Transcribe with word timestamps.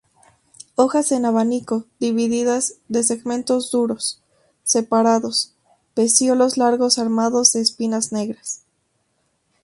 Hojas 0.73 1.11
en 1.11 1.25
abanico, 1.25 1.85
divididas, 1.99 2.77
de 2.87 3.03
segmentos 3.03 3.69
duros, 3.69 4.19
separados, 4.63 5.53
pecíolos 5.93 6.57
largos 6.57 6.97
armados 6.97 7.51
de 7.51 7.61
espinas 7.61 8.11
negras. 8.11 8.63